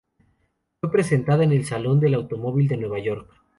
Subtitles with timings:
[0.79, 3.29] Fue presentada en el Salón del Automóvil de Nueva York.